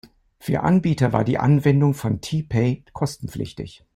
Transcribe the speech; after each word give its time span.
Für 0.39 0.61
Anbieter 0.61 1.13
war 1.13 1.23
die 1.23 1.37
Anwendung 1.37 1.93
von 1.93 2.21
T-Pay 2.21 2.85
kostenpflichtig. 2.91 3.85